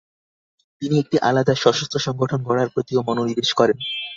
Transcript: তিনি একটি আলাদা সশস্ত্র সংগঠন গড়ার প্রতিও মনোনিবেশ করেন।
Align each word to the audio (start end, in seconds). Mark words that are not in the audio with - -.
তিনি 0.81 0.95
একটি 0.99 1.17
আলাদা 1.21 1.53
সশস্ত্র 1.55 1.97
সংগঠন 1.99 2.39
গড়ার 2.43 2.69
প্রতিও 2.73 3.05
মনোনিবেশ 3.07 3.49
করেন। 3.53 3.77